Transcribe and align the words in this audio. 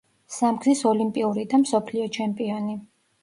სამგზის 0.35 0.79
ოლიმპიური 0.91 1.45
და 1.53 1.59
მსოფლიო 1.65 2.09
ჩემპიონი. 2.17 2.79